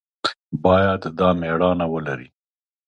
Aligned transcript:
باید 0.63 1.01
دا 1.17 1.29
مېړانه 1.39 1.85
ولري. 1.93 2.27